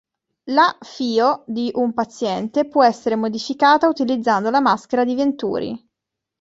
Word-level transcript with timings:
La 0.45 0.75
FiO 0.81 1.43
di 1.45 1.69
un 1.75 1.93
paziente 1.93 2.67
può 2.67 2.83
essere 2.83 3.15
modificata 3.15 3.87
utilizzando 3.87 4.49
la 4.49 4.59
maschera 4.59 5.03
di 5.05 5.13
Venturi. 5.13 5.89